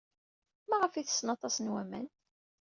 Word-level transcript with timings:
Maɣef 0.69 0.93
ay 0.93 1.05
ttessen 1.05 1.33
aṭas 1.35 1.55
n 1.59 1.71
waman? 1.73 2.07